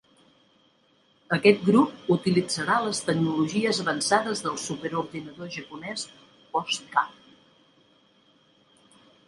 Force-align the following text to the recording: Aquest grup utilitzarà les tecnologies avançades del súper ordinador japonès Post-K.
Aquest 1.35 1.59
grup 1.67 2.09
utilitzarà 2.15 2.77
les 2.85 3.03
tecnologies 3.11 3.83
avançades 3.85 4.43
del 4.47 4.59
súper 4.63 4.93
ordinador 5.05 5.53
japonès 5.59 6.09
Post-K. 6.57 7.07